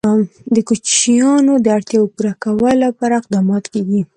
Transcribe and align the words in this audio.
د 0.55 0.57
کوچیانو 0.67 1.53
د 1.61 1.67
اړتیاوو 1.77 2.11
پوره 2.15 2.33
کولو 2.43 2.81
لپاره 2.85 3.13
اقدامات 3.17 3.65
کېږي. 3.73 4.01